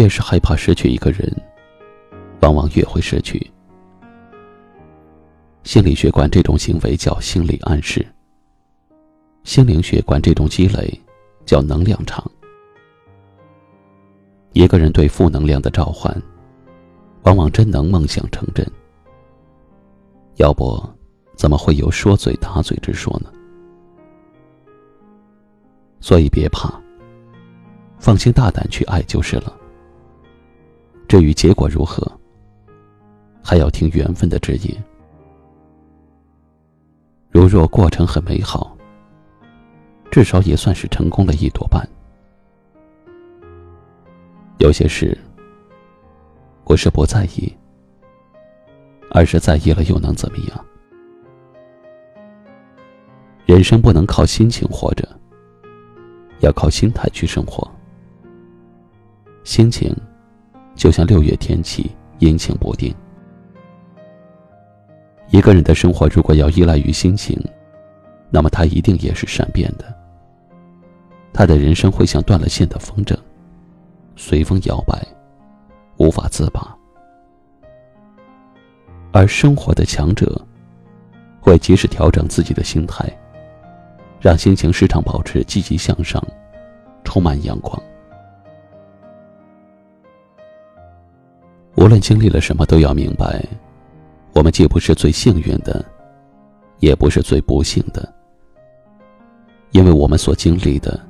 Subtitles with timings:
[0.00, 1.30] 越是害怕失去一个人，
[2.40, 3.38] 往往越会失去。
[5.62, 8.06] 心理学管这种行为叫心理暗示，
[9.44, 10.98] 心灵学管这种积累
[11.44, 12.24] 叫能量场。
[14.54, 16.10] 一个人对负能量的召唤，
[17.24, 18.66] 往往真能梦想成真。
[20.36, 20.82] 要不，
[21.36, 23.30] 怎么会有说嘴打嘴之说呢？
[26.00, 26.72] 所以别怕，
[27.98, 29.58] 放心大胆去爱就是了。
[31.10, 32.08] 至于结果如何，
[33.42, 34.72] 还要听缘分的指引。
[37.32, 38.76] 如若过程很美好，
[40.08, 41.84] 至少也算是成功了一多半。
[44.58, 45.18] 有些事
[46.64, 47.52] 不是不在意，
[49.10, 50.64] 而是在意了又能怎么样？
[53.46, 55.08] 人生不能靠心情活着，
[56.38, 57.68] 要靠心态去生活。
[59.42, 59.92] 心情。
[60.80, 62.94] 就像六月天气阴晴不定，
[65.28, 67.38] 一个人的生活如果要依赖于心情，
[68.30, 69.94] 那么他一定也是善变的。
[71.34, 73.14] 他的人生会像断了线的风筝，
[74.16, 75.06] 随风摇摆，
[75.98, 76.74] 无法自拔。
[79.12, 80.40] 而生活的强者，
[81.42, 83.06] 会及时调整自己的心态，
[84.18, 86.26] 让心情时常保持积极向上，
[87.04, 87.78] 充满阳光。
[91.80, 93.42] 无论经历了什么，都要明白，
[94.34, 95.82] 我们既不是最幸运的，
[96.80, 98.06] 也不是最不幸的。
[99.70, 101.00] 因为我们所经历的，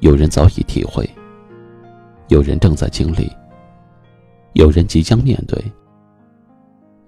[0.00, 1.08] 有人早已体会，
[2.26, 3.30] 有人正在经历，
[4.54, 5.64] 有人即将面对，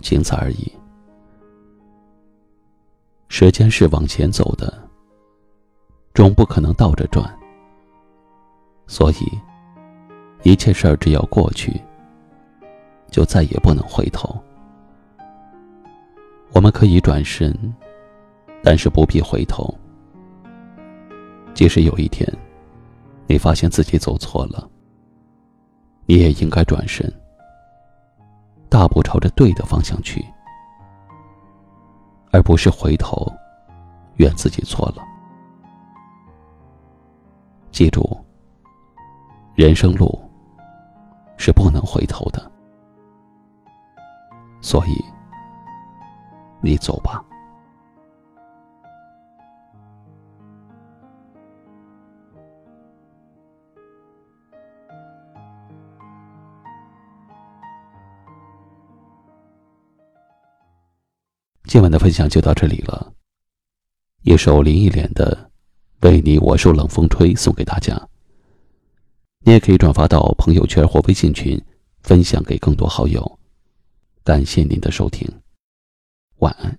[0.01, 0.73] 仅此而已。
[3.29, 4.73] 时间是往前走的，
[6.15, 7.29] 终不可能倒着转。
[8.87, 9.17] 所以，
[10.45, 11.83] 一切事儿只要过去。
[13.11, 14.37] 就再也不能回头。
[16.53, 17.53] 我们可以转身，
[18.63, 19.73] 但是不必回头。
[21.55, 22.27] 即使有一天，
[23.27, 24.69] 你发现自己走错了，
[26.07, 27.13] 你也应该转身，
[28.69, 30.25] 大步朝着对的方向去，
[32.31, 33.31] 而不是回头，
[34.17, 35.03] 怨自己错了。
[37.71, 38.17] 记住，
[39.55, 40.19] 人生路
[41.37, 42.51] 是不能回头的。
[44.69, 45.03] 所以，
[46.61, 47.25] 你走吧。
[61.65, 63.15] 今晚的分享就到这里了。
[64.21, 65.51] 一首林忆莲的
[66.07, 67.99] 《为你我受冷风吹》送给大家。
[69.41, 71.59] 你也可以转发到朋友圈或微信群，
[72.03, 73.38] 分享给更多好友。
[74.29, 75.27] 感谢您的收听，
[76.41, 76.79] 晚安。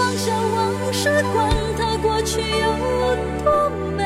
[0.00, 2.66] 放下往事管它过去有
[3.44, 3.68] 多
[3.98, 4.02] 美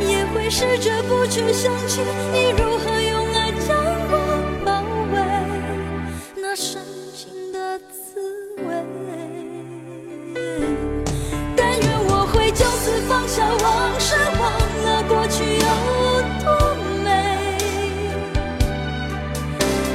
[0.00, 2.00] 也会试着不去想起
[2.32, 3.76] 你如何用爱将
[4.10, 4.12] 我
[4.64, 4.82] 包
[5.12, 5.14] 围
[6.34, 6.82] 那深
[7.14, 8.18] 情的滋
[8.66, 8.74] 味
[11.56, 14.50] 但愿我会就此放下往事忘
[14.84, 15.68] 了过去有
[16.42, 16.74] 多
[17.04, 17.06] 美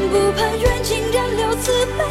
[0.09, 2.10] 不盼缘尽仍留慈悲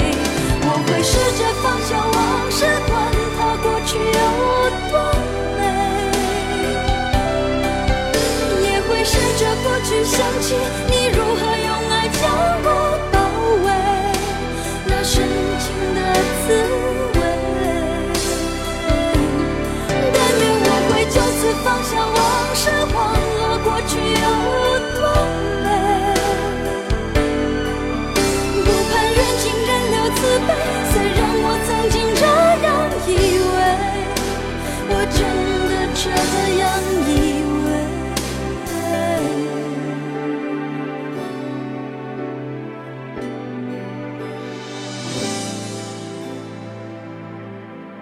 [3.91, 4.03] 去有
[4.89, 4.93] 多
[5.57, 5.61] 美，
[8.63, 10.55] 也会试着不去想起
[10.87, 11.00] 你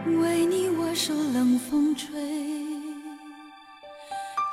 [0.06, 0.46] 为。
[0.46, 2.10] 你我受冷风吹，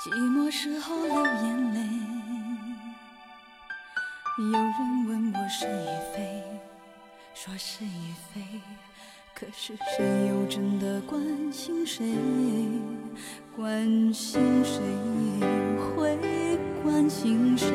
[0.04, 1.80] 寂寞时候流眼泪。
[4.38, 6.42] 有人问我是与非，
[7.34, 8.42] 说是与非，
[9.34, 11.18] 可是谁又真的关
[11.50, 12.12] 心谁？
[13.56, 14.78] 关心谁
[15.78, 16.18] 会
[16.82, 17.72] 关心谁？